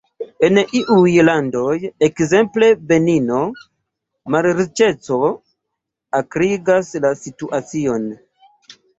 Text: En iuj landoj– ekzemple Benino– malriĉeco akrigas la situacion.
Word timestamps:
En 0.45 0.57
iuj 0.77 1.09
landoj– 1.25 1.73
ekzemple 2.05 2.69
Benino– 2.91 3.41
malriĉeco 4.35 5.19
akrigas 6.21 6.89
la 7.05 7.13
situacion. 7.21 8.09